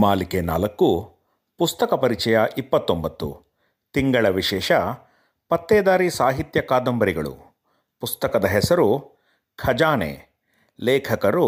ಮಾಲಿಕೆ 0.00 0.40
ನಾಲ್ಕು, 0.40 1.16
ಪುಸ್ತಕ 1.58 1.94
ಪರಿಚಯ 1.94 2.38
ಇಪ್ಪತ್ತೊಂಬತ್ತು, 2.58 3.42
ತಿಂಗಳ 3.92 4.28
ವಿಶೇಷ, 4.28 4.72
ಪತ್ತೇದಾರಿ 5.48 6.10
ಸಾಹಿತ್ಯ 6.10 6.60
ಕಾದಂಬರಿಗಳು. 6.60 7.36
ಪುಸ್ತಕದ 8.00 8.44
ಹೆಸರು 8.44 9.12
ಖಜಾನೆ, 9.56 10.28
ಲೇಖಕರು 10.80 11.46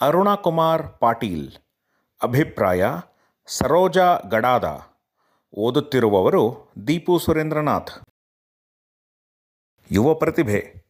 ಅರುಣಕುಮಾರ್ 0.00 0.82
ಪಾಟೀಲ್, 1.00 1.52
ಅಭಿಪ್ರಾಯ 2.22 2.84
ಸರೋಜಾ 3.46 4.18
ಗಡಾದ, 4.28 4.80
ಓದುತ್ತಿರುವವರು 5.54 6.72
ದೀಪು 6.86 7.18
ಸುರೇಂದ್ರನಾಥ್. 7.18 7.90
ಯುವ 9.92 10.14
ಪ್ರತಿಭೆ, 10.14 10.84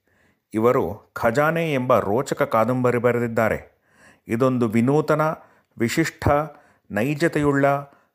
ಇವರು 0.54 1.10
ಖಜಾನೆ 1.12 1.74
ಎಂಬ 1.74 1.98
ರೋಚಕ 1.98 2.42
ಕಾದಂಬರಿ 2.42 2.98
ಬರೆದಿದ್ದಾರೆ. 2.98 3.78
ಇದೊಂದು 4.28 4.68
ವಿನೂತನ, 4.68 5.22
ವಿಶಿಷ್ಟ 5.78 6.28
ನೈಜತೆಯುಳ್ಳ 6.90 7.66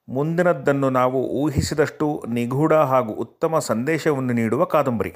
ಮುಂದಿನದ್ದನ್ನು 0.10 0.90
ನಾವು 0.90 1.28
ಊಹಿಸಿದಷ್ಟು 1.28 2.24
ನಿಗೂಢ 2.28 2.74
ಹಾಗೂ 2.74 3.14
ಉತ್ತಮ 3.14 3.60
ಸಂದೇಶವನ್ನು 3.60 4.34
ನೀಡುವ 4.34 4.66
ಕಾದಂಬರಿ. 4.66 5.14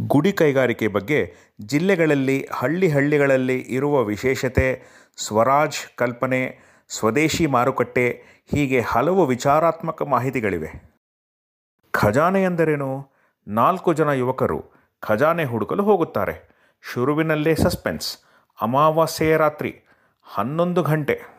ಗುಡಿ 0.00 0.32
ಕೈಗಾರಿಕೆ 0.32 0.88
ಬಗ್ಗೆ 0.88 1.34
ಜಿಲ್ಲೆಗಳಲ್ಲಿ 1.60 2.48
ಹಳ್ಳಿ 2.52 2.88
ಹಳ್ಳಿಗಳಲ್ಲಿ 2.88 3.58
ಇರುವ 3.60 4.02
ವಿಶೇಷತೆ, 4.02 4.82
ಸ್ವರಾಜ್ 5.16 5.96
ಕಲ್ಪನೆ, 5.96 6.58
ಸ್ವದೇಶಿ 6.88 7.46
ಮಾರುಕಟ್ಟೆ, 7.46 8.22
ಹೀಗೆ 8.46 8.80
ಹಲವು 8.80 9.26
ವಿಚಾರಾತ್ಮಕ 9.26 10.02
ಮಾಹಿತಿಗಳಿವೆ. 10.02 10.96
ಖಜಾನೆ 11.90 12.42
ಎಂದರೇನು? 12.42 13.10
ನಾಲ್ಕು 13.48 13.92
ಜನ 13.92 14.08
ಯುವಕರು 14.08 14.64
ಖಜಾನೆ 15.00 15.44
ಹುಡುಕಲು 15.44 15.82
ಹೋಗುತ್ತಾರೆ. 15.82 16.56
ಶುರುವಿನಲ್ಲೇ 16.92 17.54
ಸಸ್ಪೆನ್ಸ್. 17.54 18.18
ಅಮಾವಾಸ್ಯೆಯ 18.60 19.36
ರಾತ್ರಿ, 19.36 19.80
ಹನ್ನೊಂದು 20.22 20.82
ಗಂಟೆ. 20.82 21.35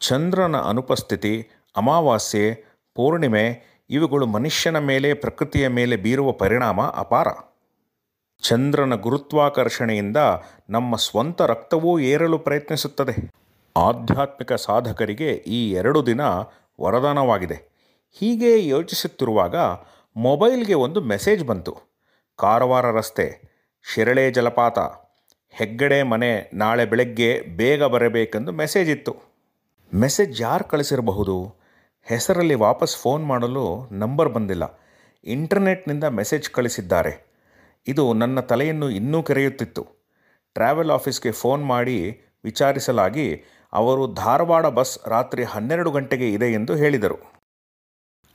ಚಂದ್ರನ 0.00 0.56
ಅನುಪಸ್ಥಿತಿ, 0.56 1.48
ಅಮಾವಾಸ್ಯೆ, 1.76 2.64
ಪೂರ್ಣಿಮೆ 2.94 3.62
ಇವುಗಳು 3.90 4.26
ಮನುಷ್ಯನ 4.26 4.78
ಮೇಲೆ, 4.78 5.14
ಪ್ರಕೃತಿಯ 5.14 5.68
ಮೇಲೆ 5.68 5.96
ಬೀರುವ 5.96 6.32
ಪರಿಣಾಮ 6.32 6.82
ಅಪಾರ. 6.82 7.28
ಚಂದ್ರನ 8.42 8.94
ಗುರುತ್ವಾಕರ್ಷಣೆಯಿಂದ 8.94 10.16
ನಮ್ಮ 10.70 10.96
ಸ್ವಂತ 10.96 11.42
ರಕ್ತವೂ 11.42 11.98
ಏರಲು 11.98 12.38
ಪ್ರಯತ್ನಿಸುತ್ತದೆ. 12.38 13.30
ಆಧ್ಯಾತ್ಮಿಕ 13.76 14.52
ಸಾಧಕರಿಗೆ 14.52 15.32
ಈ 15.32 15.72
ಎರಡು 15.72 16.06
ದಿನ 16.06 16.20
ವರದಾನವಾಗಿದೆ. 16.80 17.78
ಹೀಗೆ 18.12 18.68
ಯೋಚಿಸುತ್ತಿರುವಾಗ 18.68 19.56
ಮೊಬೈಲ್ಗೆ 20.16 20.74
ಒಂದು 20.74 21.00
ಮೆಸೇಜ್ 21.00 21.44
ಬಂತು. 21.44 21.78
ಕಾರವಾರ 22.36 22.90
ರಸ್ತೆ, 22.90 23.40
ಶಿರಳೆ 23.94 24.30
ಜಲಪಾತ, 24.30 24.78
ಹೆಗ್ಗಡೆ 25.50 26.02
ಮನೆ 26.02 26.50
ನಾಳೆ 26.54 26.84
ಬೆಳಗ್ಗೆ 26.84 27.40
ಬೇಗ 27.40 27.84
ಬರಬೇಕೆಂದು 27.84 28.52
ಮೆಸೇಜ್ 28.52 28.90
ಇತ್ತು. 28.90 29.27
ಮೆಸೇಜ್ 29.94 30.40
ಯಾರು 30.40 30.64
ಕಳಿಸಿರಬಹುದು? 30.64 31.54
ಹೆಸರಲ್ಲಿ 32.02 32.54
ವಾಪಸ್ 32.54 32.96
ಫೋನ್ 32.96 33.26
ಮಾಡಲು 33.26 33.88
ನಂಬರ್ 33.92 34.28
ಬಂದಿಲ್ಲ. 34.28 34.80
ಇಂಟರ್ನೆಟ್ನಿಂದ 35.24 36.04
ಮೆಸೇಜ್ 36.04 36.50
ಕಳಿಸಿದ್ದಾರೆ. 36.50 37.34
ಇದು 37.86 38.12
ನನ್ನ 38.12 38.40
ತಲೆಯನ್ನು 38.40 38.90
ಇನ್ನೂ 38.90 39.22
ಕೆರೆಯುತ್ತಿತ್ತು. 39.22 39.86
ಟ್ರಾವೆಲ್ 40.54 40.90
ಆಫೀಸ್ಗೆ 40.90 41.32
ಫೋನ್ 41.32 41.66
ಮಾಡಿ 41.66 42.20
ವಿಚಾರಿಸಲಾಗಿ 42.44 43.44
ಅವರು 43.72 44.14
ಧಾರವಾಡ 44.14 44.66
ಬಸ್ 44.66 44.98
ರಾತ್ರಿ 45.06 45.44
ಹನ್ನೆರಡು 45.44 45.90
ಗಂಟೆಗೆ 45.90 46.32
ಇದೆ 46.32 46.52
ಎಂದು 46.52 46.74
ಹೇಳಿದರು. 46.74 47.18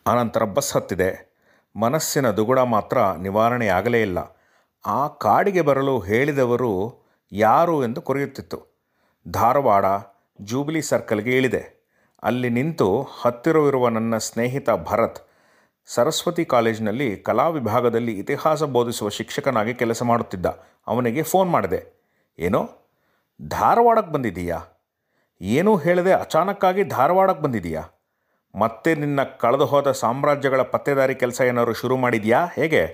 ಆನಂತರ 0.07 0.43
ಬಸ್ 0.43 0.73
ಹತ್ತಿದೆ. 0.73 1.33
ಮನಸ್ಸಿನ 1.75 2.31
ದುಗುಡ 2.31 2.59
ಮಾತ್ರ 2.59 2.97
ನಿವಾರಣೆಯಾಗಲೇ 2.97 4.01
ಇಲ್ಲ. 4.01 4.41
ಆ 4.85 5.07
ಕಾಡಿಗೆ 5.07 5.61
ಬರಲು 5.61 5.99
ಹೇಳಿದವರು 5.99 7.01
ಯಾರು 7.31 7.83
ಎಂದು 7.83 8.01
ಕೊರೆಯುತ್ತಿತ್ತು. 8.01 8.83
ಧಾರವಾಡ 9.27 9.85
ಜೂಬಿಲಿ 10.41 10.81
ಸರ್ಕಲ್ಗೆ 10.81 11.37
ಇಳಿದೆ. 11.37 11.83
ಅಲ್ಲಿ 12.23 12.49
ನಿಂತು 12.49 13.07
ಹತ್ತಿರವಿರುವ 13.21 13.89
ನನ್ನ 13.89 14.17
ಸ್ನೇಹಿತ 14.17 14.69
ಭರತ್ 14.69 15.27
ಸರಸ್ವತಿ 15.85 16.45
ಕಾಲೇಜಿನಲ್ಲಿ 16.45 17.17
ಕಲಾ 17.17 17.49
ವಿಭಾಗದಲ್ಲಿ 17.49 18.19
ಇತಿಹಾಸ 18.19 18.63
ಬೋಧಿಸುವ 18.63 19.09
ಶಿಕ್ಷಕನಾಗಿ 19.09 19.73
ಕೆಲಸ 19.73 20.03
ಮಾಡುತ್ತಿದ್ದ. 20.03 20.45
ಅವನಿಗೆ 20.87 21.23
ಫೋನ್ 21.23 21.49
ಮಾಡಿದೆ. 21.49 22.03
ಏನೋ? 22.39 22.69
ಧಾರವಾಡಕ್ಕೆ 23.47 24.13
ಬಂದಿದ್ದೀಯಾ? 24.13 24.59
ಏನೂ 25.41 25.77
ಹೇಳದೆ 25.77 26.13
ಅಚಾನಕ್ಕಾಗಿ 26.13 26.83
ಧಾರವಾಡಕ್ಕೆ 26.83 27.43
ಬಂದಿದ್ದೀಯಾ? 27.43 27.83
ಮತ್ತೆ 28.55 28.95
ನಿನ್ನ 28.95 29.23
ಕಳೆದು 29.23 29.65
ಹೋದ 29.65 29.91
ಸಾಮ್ರಾಜ್ಯಗಳ 29.91 30.61
ಪತ್ತೆದಾರಿ 30.61 31.15
ಕೆಲಸ 31.15 31.41
ಏನಾದರೂ 31.41 31.73
ಶುರು 31.73 31.97
ಮಾಡಿದೆಯಾ? 31.97 32.45
ಹೇಗೆ? 32.45 32.85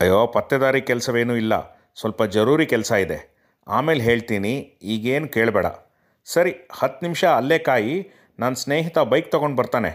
ಅಯ್ಯೋ, 0.00 0.26
ಪತ್ತೆದಾರಿ 0.26 0.82
ಕೆಲಸವೇನೂ 0.82 1.34
ಇಲ್ಲ. 1.34 1.78
ಸ್ವಲ್ಪ 2.00 2.22
ಜರೂರಿ 2.22 2.66
ಕೆಲಸ 2.66 2.92
ಇದೆ. 2.92 3.34
ಆಮೇಲೆ 3.68 4.04
ಹೇಳ್ತೀನಿ, 4.04 4.58
ಈಗೇನು 4.82 5.28
ಕೇಳಬೇಡ. 5.28 5.66
ಸರಿ, 6.26 6.52
ಹತ್ತು 6.72 7.00
ನಿಮಿಷ 7.04 7.22
ಅಲ್ಲೇ 7.38 7.58
ಕಾಯಿ 7.58 7.94
ನನ್ನ 8.38 8.54
ಸ್ನೇಹಿತ 8.54 8.98
ಬೈಕ್ 8.98 9.30
ತೊಗೊಂಡು 9.32 9.56
ಬರ್ತಾನೆ. 9.56 9.90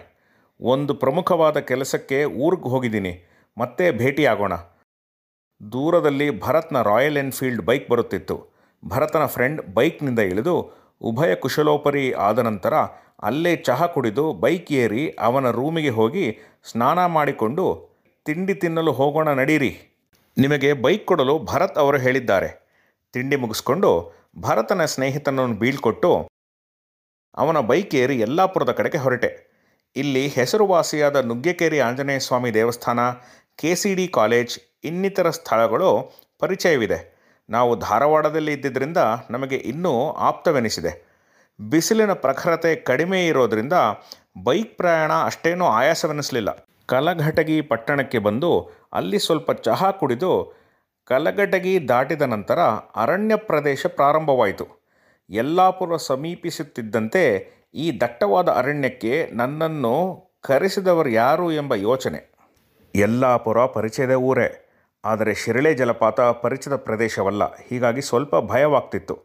ಒಂದು 0.61 0.93
ಪ್ರಮುಖವಾದ 0.93 1.57
ಕೆಲಸಕ್ಕೆ 1.59 2.23
ಊರಿಗೆ 2.45 2.69
ಹೋಗಿದ್ದೀನಿ. 2.69 3.13
ಮತ್ತೆ 3.57 3.85
ಭೇಟಿಯಾಗೋಣ 3.91 4.53
ದೂರದಲ್ಲಿ 5.73 6.27
ಭರತ್ನ 6.39 6.81
ರಾಯಲ್ 6.81 7.17
ಎನ್ಫೀಲ್ಡ್ 7.17 7.65
ಬೈಕ್ 7.65 7.89
ಬರುತ್ತಿತ್ತು. 7.89 8.35
ಭರತನ 8.83 9.25
ಫ್ರೆಂಡ್ 9.25 9.61
ಬೈಕ್ನಿಂದ 9.73 10.19
ಇಳಿದು 10.19 10.55
ಉಭಯ 11.01 11.35
ಕುಶಲೋಪರಿ 11.35 12.05
ಆದ 12.27 12.39
ನಂತರ 12.39 12.73
ಅಲ್ಲೇ 13.23 13.55
ಚಹಾ 13.55 13.87
ಕುಡಿದು 13.87 14.33
ಬೈಕ್ 14.33 14.71
ಏರಿ 14.83 15.03
ಅವನ 15.19 15.49
ರೂಮಿಗೆ 15.49 15.89
ಹೋಗಿ 15.89 16.25
ಸ್ನಾನ 16.71 17.05
ಮಾಡಿಕೊಂಡು 17.05 17.65
ತಿಂಡಿ 18.25 18.53
ತಿನ್ನಲು 18.53 18.91
ಹೋಗೋಣ 18.91 19.29
ನಡೀರಿ. 19.29 19.71
ನಿಮಗೆ 20.37 20.73
ಬೈಕ್ 20.73 21.05
ಕೊಡಲು 21.05 21.35
ಭರತ್ 21.39 21.77
ಅವರು 21.77 21.97
ಹೇಳಿದ್ದಾರೆ. 21.97 22.49
ತಿಂಡಿ 23.13 23.35
ಮುಗಿಸ್ಕೊಂಡು 23.35 23.91
ಭರತನ 24.37 24.85
ಸ್ನೇಹಿತನನ್ನು 24.85 25.55
ಬೀಳ್ಕೊಟ್ಟು 25.55 26.27
ಅವನ 27.37 27.59
ಬೈಕ್ 27.59 27.95
ಏರಿ 27.95 28.19
ಯಲ್ಲಾಪುರದ 28.19 28.71
ಕಡೆಗೆ 28.71 28.97
ಹೊರಟೆ. 28.97 29.49
ಇಲ್ಲಿ 29.95 30.27
ಹೆಸರುವಾಸಿಯಾದ 30.27 31.15
ನುಗ್ಗೆಕೇರಿ 31.15 31.79
ಆಂಜನೇಯ 31.79 32.19
ಸ್ವಾಮಿ 32.19 32.53
ದೇವಸ್ಥಾನ, 32.53 32.99
ಕೆ 33.55 33.75
ಸಿ 33.75 33.95
ಡಿ 33.95 34.07
ಕಾಲೇಜ್ 34.07 34.59
ಇನ್ನಿತರ 34.83 35.29
ಸ್ಥಳಗಳು 35.29 36.11
ಪರಿಚಯವಿದೆ. 36.39 37.19
ನಾವು 37.49 37.79
ಧಾರವಾಡದಲ್ಲಿ 37.79 38.53
ಇದ್ದಿದ್ದರಿಂದ 38.53 38.97
ನಮಗೆ 39.29 39.55
ಇನ್ನೂ 39.55 40.11
ಆಪ್ತವೆನಿಸಿದೆ. 40.11 41.09
ಬಿಸಿಲಿನ 41.61 42.13
ಪ್ರಖರತೆ 42.13 42.75
ಕಡಿಮೆ 42.75 43.27
ಇರೋದರಿಂದ 43.27 43.73
ಬೈಕ್ 44.43 44.77
ಪ್ರಯಾಣ 44.77 45.13
ಅಷ್ಟೇನೂ 45.13 45.65
ಆಯಾಸವೆನಿಸಲಿಲ್ಲ. 45.65 46.49
ಕಲಘಟಗಿ 46.85 47.61
ಪಟ್ಟಣಕ್ಕೆ 47.61 48.19
ಬಂದು 48.19 48.69
ಅಲ್ಲಿ 48.93 49.19
ಸ್ವಲ್ಪ 49.19 49.51
ಚಹಾ 49.51 49.91
ಕುಡಿದು 49.91 50.58
ಕಲಘಟಗಿ 51.09 51.87
ದಾಟಿದ 51.87 52.21
ನಂತರ 52.21 52.59
ಅರಣ್ಯ 52.95 53.35
ಪ್ರದೇಶ 53.35 53.85
ಪ್ರಾರಂಭವಾಯಿತು. 53.85 54.67
ಯಲ್ಲಾಪುರ 55.29 55.97
ಸಮೀಪಿಸುತ್ತಿದ್ದಂತೆ 55.97 57.51
ಈ 57.73 57.99
ದಟ್ಟವಾದ 58.01 58.49
ಅರಣ್ಯಕ್ಕೆ 58.49 59.29
ನನ್ನನ್ನು 59.33 60.23
ಕರೆಸಿದವರು 60.41 61.09
ಯಾರು 61.09 61.51
ಎಂಬ 61.51 61.75
ಯೋಚನೆ. 61.75 62.33
ಯಲ್ಲಾಪುರ 62.95 63.65
ಪರಿಚಯದ 63.65 64.11
ಊರೇ. 64.11 64.69
ಆದರೆ 65.05 65.33
ಶಿರಳೆ 65.33 65.73
ಜಲಪಾತ 65.73 66.21
ಪರಿಚಿತ 66.21 66.73
ಪ್ರದೇಶವಲ್ಲ. 66.73 67.43
ಹೀಗಾಗಿ 67.55 68.01
ಸ್ವಲ್ಪ 68.01 68.35
ಭಯವಾಗ್ತಿತ್ತು. 68.35 69.19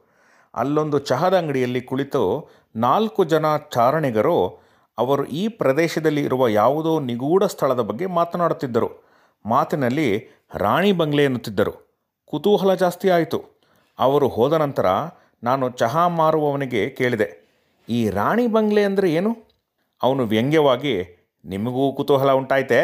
ಅಲ್ಲೊಂದು 0.55 0.99
ಚಹದ 0.99 1.39
ಅಂಗಡಿಯಲ್ಲಿ 1.39 1.81
ಕುಳಿತು 1.81 2.51
ನಾಲ್ಕು 2.77 3.25
ಜನ 3.25 3.45
ಚಾರಣಿಗರು 3.57 4.63
ಅವರು 4.99 5.25
ಈ 5.25 5.49
ಪ್ರದೇಶದಲ್ಲಿ 5.49 6.25
ಇರುವ 6.25 6.49
ಯಾವುದೋ 6.49 7.01
ನಿಗೂಢ 7.01 7.45
ಸ್ಥಳದ 7.45 7.81
ಬಗ್ಗೆ 7.81 8.07
ಮಾತನಾಡುತ್ತಿದ್ದರು. 8.07 9.05
ಮಾತಿನಲ್ಲಿ 9.47 10.29
ರಾಣಿ 10.55 10.93
ಬಂಗ್ಲೆ 10.93 11.23
ಎನ್ನುತ್ತಿದ್ದರು. 11.25 11.73
ಕುತೂಹಲ 12.27 12.73
ಜಾಸ್ತಿ 12.75 13.09
ಆಯಿತು. 13.09 13.39
ಅವರು 13.99 14.27
ಹೋದ 14.29 14.53
ನಂತರ 14.53 14.87
ನಾನು 15.43 15.65
ಚಹಾ 15.71 16.05
ಮಾರುವವನಿಗೆ 16.19 16.83
ಕೇಳಿದೆ, 16.91 17.29
ಈ 17.89 18.01
ರಾಣಿ 18.09 18.47
ಬಂಗ್ಲೆ 18.47 18.83
ಅಂದರೆ 18.85 19.09
ಏನು? 19.13 19.33
ಅವನು 20.01 20.23
ವ್ಯಂಗ್ಯವಾಗಿ, 20.25 20.95
ನಿಮಗೂ 21.45 21.85
ಕುತೂಹಲ 21.93 22.33
ಉಂಟಾಯ್ತೇ? 22.33 22.81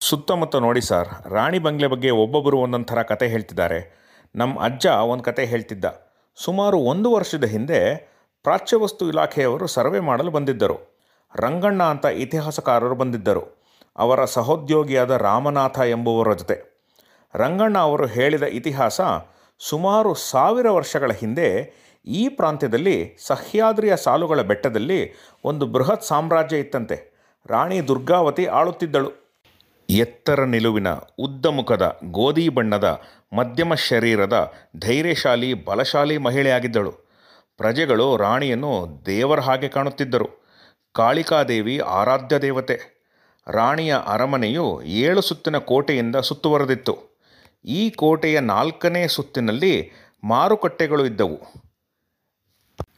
ಸುತ್ತಮುತ್ತ 0.00 0.56
ನೋಡಿ 0.56 0.82
ಸರ್, 0.88 1.10
ರಾಣಿ 1.28 1.58
ಬಂಗ್ಲೆ 1.58 1.88
ಬಗ್ಗೆ 1.88 2.10
ಒಬ್ಬೊಬ್ಬರು 2.22 2.58
ಒಂದೊಂದು 2.58 2.88
ಥರ 2.92 3.02
ಕತೆ 3.02 3.28
ಹೇಳ್ತಿದ್ದಾರೆ. 3.28 3.80
ನಮ್ಮ 4.34 4.60
ಅಜ್ಜ 4.60 4.86
ಒಂದು 5.12 5.24
ಕತೆ 5.24 5.44
ಹೇಳ್ತಿದ್ದ. 5.46 5.86
ಸುಮಾರು 6.38 6.78
ಒಂದು 6.92 7.08
ವರ್ಷದ 7.16 7.46
ಹಿಂದೆ 7.54 7.80
ಪ್ರಾಚ್ಯವಸ್ತು 8.44 9.04
ಇಲಾಖೆಯವರು 9.08 9.66
ಸರ್ವೆ 9.66 10.00
ಮಾಡಲು 10.00 10.30
ಬಂದಿದ್ದರು. 10.30 10.76
ರಂಗಣ್ಣ 11.34 11.82
ಅಂತ 11.94 12.06
ಇತಿಹಾಸಕಾರರು 12.24 12.96
ಬಂದಿದ್ದರು. 12.96 13.44
ಅವರ 13.96 14.20
ಸಹೋದ್ಯೋಗಿಯಾದ 14.36 15.12
ರಾಮನಾಥ 15.26 15.78
ಎಂಬುವರ 15.94 16.32
ಜೊತೆ. 16.32 16.56
ರಂಗಣ್ಣ 17.34 17.78
ಅವರು 17.78 18.06
ಹೇಳಿದ 18.06 18.42
ಇತಿಹಾಸ 18.42 19.00
ಸುಮಾರು 19.58 20.14
ಸಾವಿರ 20.14 20.70
ವರ್ಷಗಳ 20.70 21.12
ಹಿಂದೆ 21.12 21.74
ಈ 22.06 22.28
ಪ್ರಾಂತ್ಯದಲ್ಲಿ 22.28 23.16
ಸಹ್ಯಾದ್ರಿಯ 23.20 23.96
ಸಾಲುಗಳ 23.96 24.40
ಬೆಟ್ಟದಲ್ಲಿ 24.40 25.12
ಒಂದು 25.44 25.66
ಬೃಹತ್ 25.66 26.02
ಸಾಮ್ರಾಜ್ಯ 26.02 26.58
ಇತ್ತಂತೆ. 26.58 27.18
ರಾಣಿ 27.46 27.88
ದುರ್ಗಾವತಿ 27.88 28.46
ಆಳುತ್ತಿದ್ದಳು. 28.46 29.12
ಎತ್ತರ 29.90 30.44
ನಿಲುವಿನ 30.44 30.88
ಉದ್ದಮುಖದ 31.18 31.98
ಗೋಧಿ 32.04 32.48
ಬಣ್ಣದ 32.48 33.00
ಮಧ್ಯಮ 33.32 33.74
ಶರೀರದ 33.74 34.52
ಧೈರ್ಯಶಾಲಿ, 34.76 35.54
ಬಲಶಾಲಿ 35.54 36.18
ಮಹಿಳೆಯಾಗಿದ್ದಳು. 36.18 36.92
ಪ್ರಜೆಗಳು 37.56 38.16
ರಾಣಿಯನ್ನು 38.16 39.02
ದೇವರ 39.06 39.40
ಹಾಗೆ 39.40 39.68
ಕಾಣುತ್ತಿದ್ದರು. 39.68 40.28
ಕಾಳಿಕಾದೇವಿ 40.92 41.78
ಆರಾಧ್ಯ 41.78 42.38
ದೇವತೆ. 42.38 42.98
ರಾಣಿಯ 43.46 43.96
ಅರಮನೆಯು 44.06 44.82
ಏಳು 44.82 45.20
ಸುತ್ತಿನ 45.20 45.58
ಕೋಟೆಯಿಂದ 45.58 46.16
ಸುತ್ತುವರೆದಿತ್ತು. 46.16 47.07
ಈ 47.64 47.90
ಕೋಟೆಯ 47.90 48.40
ನಾಲ್ಕನೇ 48.40 49.08
ಸುತ್ತಿನಲ್ಲಿ 49.08 49.90
ಮಾರುಕಟ್ಟೆಗಳು 50.24 51.06
ಇದ್ದವು. 51.06 51.40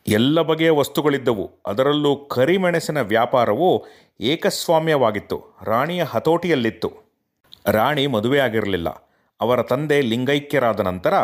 ಎಲ್ಲ 0.08 0.42
ಬಗೆಯ 0.42 0.70
ವಸ್ತುಗಳಿದ್ದವು. 0.70 1.50
ಅದರಲ್ಲೂ 1.66 2.16
ಕರಿಮೆಣಸಿನ 2.16 3.00
ವ್ಯಾಪಾರವು 3.00 3.86
ಏಕಸ್ವಾಮ್ಯವಾಗಿತ್ತು. 4.20 5.44
ರಾಣಿಯ 5.62 6.02
ಹತೋಟಿಯಲ್ಲಿತ್ತು. 6.02 6.92
ರಾಣಿ 7.66 8.06
ಮದುವೆಯಾಗಿರಲಿಲ್ಲ. 8.06 8.88
ಅವರ 9.40 9.62
ತಂದೆ 9.62 10.00
ಲಿಂಗೈಕ್ಯರಾದ 10.00 10.80
ನಂತರ 10.80 11.14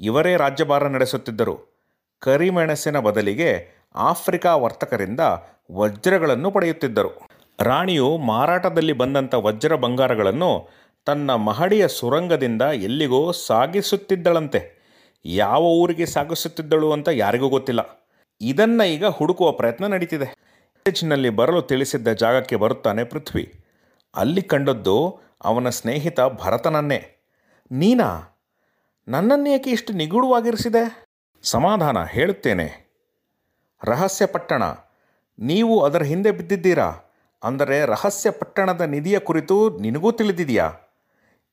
ಇವರೇ 0.00 0.36
ರಾಜ್ಯಭಾರ 0.36 0.88
ನಡೆಸುತ್ತಿದ್ದರು. 0.88 1.74
ಕರಿಮೆಣಸಿನ 2.20 2.98
ಬದಲಿಗೆ 2.98 3.80
ಆಫ್ರಿಕಾ 3.94 4.56
ವರ್ತಕರಿಂದ 4.56 5.20
ವಜ್ರಗಳನ್ನು 5.72 6.50
ಪಡೆಯುತ್ತಿದ್ದರು. 6.50 7.28
ರಾಣಿಯು 7.60 8.16
ಮಾರಾಟದಲ್ಲಿ 8.16 8.92
ಬಂದಂಥ 8.92 9.34
ವಜ್ರ 9.34 9.74
ಬಂಗಾರಗಳನ್ನು 9.74 10.68
ತನ್ನ 11.04 11.34
ಮಹಡಿಯ 11.34 11.88
ಸುರಂಗದಿಂದ 11.88 12.62
ಎಲ್ಲಿಗೋ 12.62 13.32
ಸಾಗಿಸುತ್ತಿದ್ದಳಂತೆ. 13.32 14.84
ಯಾವ 15.24 15.62
ಊರಿಗೆ 15.62 16.06
ಸಾಗಿಸುತ್ತಿದ್ದಳು 16.06 16.92
ಅಂತ 16.92 17.08
ಯಾರಿಗೂ 17.08 17.48
ಗೊತ್ತಿಲ್ಲ. 17.48 18.08
ಇದನ್ನು 18.40 18.84
ಈಗ 18.84 19.06
ಹುಡುಕುವ 19.06 19.52
ಪ್ರಯತ್ನ 19.52 19.86
ನಡೀತಿದೆ. 19.86 20.36
ನಲ್ಲಿ 21.04 21.28
ಬರಲು 21.28 21.62
ತಿಳಿಸಿದ್ದ 21.62 22.08
ಜಾಗಕ್ಕೆ 22.08 22.56
ಬರುತ್ತಾನೆ 22.56 23.04
ಪೃಥ್ವಿ. 23.04 23.64
ಅಲ್ಲಿ 24.14 24.42
ಕಂಡದ್ದು 24.42 25.20
ಅವನ 25.44 25.68
ಸ್ನೇಹಿತ 25.68 26.20
ಭರತನನ್ನೇ. 26.20 27.24
ನೀನಾ? 27.70 28.38
ನನ್ನನ್ನೇಕೆ 29.08 29.70
ಇಷ್ಟು 29.70 29.92
ನಿಗೂಢವಾಗಿರಿಸಿದೆ? 29.92 31.06
ಸಮಾಧಾನ, 31.42 32.04
ಹೇಳುತ್ತೇನೆ. 32.04 32.96
ರಹಸ್ಯ 33.84 34.26
ಪಟ್ಟಣ. 34.26 34.62
ನೀವು 35.38 35.80
ಅದರ 35.80 36.02
ಹಿಂದೆ 36.02 36.30
ಬಿದ್ದಿದ್ದೀರಾ? 36.30 36.92
ಅಂದರೆ 37.44 37.86
ರಹಸ್ಯ 37.86 38.30
ಪಟ್ಟಣದ 38.30 38.80
ನಿಧಿಯ 38.80 39.18
ಕುರಿತು 39.18 39.78
ನಿನಗೂ 39.78 40.12
ತಿಳಿದಿದೆಯಾ? 40.12 40.72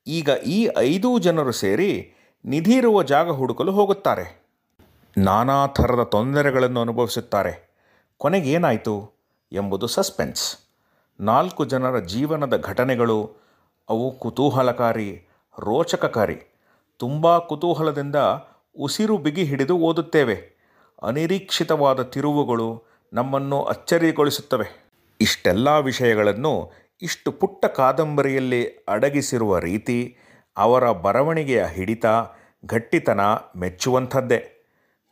ಈಗ 0.06 0.28
ಈ 0.28 0.68
ಐದೂ 0.78 1.18
ಜನರು 1.18 1.52
ಸೇರಿ 1.52 2.12
ನಿಧಿ 2.44 2.72
ಇರುವ 2.72 3.02
ಜಾಗ 3.02 3.28
ಹುಡುಕಲು 3.30 3.72
ಹೋಗುತ್ತಾರೆ. 3.72 4.42
ನಾನಾ 5.18 5.66
ಥರದ 5.66 6.02
ತೊಂದರೆಗಳನ್ನು 6.02 6.80
ಅನುಭವಿಸುತ್ತಾರೆ. 6.80 7.74
ಕೊನೆಗೇನಾಯಿತು 8.18 9.12
ಎಂಬುದು 9.52 9.86
ಸಸ್ಪೆನ್ಸ್. 9.86 10.58
ನಾಲ್ಕು 11.20 11.64
ಜನರ 11.64 11.98
ಜೀವನದ 11.98 12.60
ಘಟನೆಗಳು 12.60 13.32
ಅವು 13.88 14.18
ಕುತೂಹಲಕಾರಿ, 14.18 15.22
ರೋಚಕಕಾರಿ. 15.58 16.56
ತುಂಬ 16.98 17.38
ಕುತೂಹಲದಿಂದ 17.38 18.16
ಉಸಿರು 18.78 19.18
ಬಿಗಿ 19.18 19.44
ಹಿಡಿದು 19.44 19.78
ಓದುತ್ತೇವೆ. 19.78 20.52
ಅನಿರೀಕ್ಷಿತವಾದ 21.02 22.02
ತಿರುವುಗಳು 22.02 22.82
ನಮ್ಮನ್ನು 23.12 23.62
ಅಚ್ಚರಿಗೊಳಿಸುತ್ತವೆ. 23.62 24.86
ಇಷ್ಟೆಲ್ಲ 25.20 25.78
ವಿಷಯಗಳನ್ನು 25.78 26.72
ಇಷ್ಟು 27.02 27.32
ಪುಟ್ಟ 27.32 27.66
ಕಾದಂಬರಿಯಲ್ಲಿ 27.66 28.66
ಅಡಗಿಸಿರುವ 28.66 29.58
ರೀತಿ, 29.58 30.16
ಅವರ 30.56 30.92
ಬರವಣಿಗೆಯ 30.92 31.64
ಹಿಡಿತ, 31.72 32.06
ಗಟ್ಟಿತನ 32.64 33.20
ಮೆಚ್ಚುವಂಥದ್ದೇ. 33.56 34.66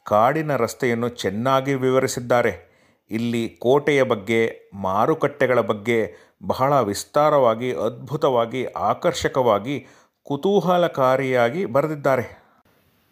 ಕಾಡಿನ 0.06 0.56
ರಸ್ತೆಯನ್ನು 0.56 1.08
ಚೆನ್ನಾಗಿ 1.08 1.74
ವಿವರಿಸಿದ್ದಾರೆ. 1.74 2.70
ಇಲ್ಲಿ 3.10 3.48
ಕೋಟೆಯ 3.48 4.02
ಬಗ್ಗೆ, 4.02 4.70
ಮಾರುಕಟ್ಟೆಗಳ 4.74 5.60
ಬಗ್ಗೆ 5.60 6.14
ಬಹಳ 6.46 6.80
ವಿಸ್ತಾರವಾಗಿ, 6.80 7.72
ಅದ್ಭುತವಾಗಿ, 7.72 8.64
ಆಕರ್ಷಕವಾಗಿ, 8.64 9.86
ಕುತೂಹಲಕಾರಿಯಾಗಿ 10.22 11.64
ಬರೆದಿದ್ದಾರೆ. 11.64 12.42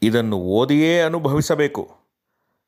ಇದನ್ನು 0.03 0.37
ಓದಿಯೇ 0.37 1.01
ಅನುಭವಿಸಬೇಕು. 1.01 1.91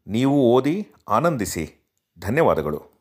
ನೀವು 0.06 0.52
ಓದಿ 0.52 0.88
ಆನಂದಿಸಿ. 1.08 1.92
ಧನ್ಯವಾದಗಳು. 2.20 2.99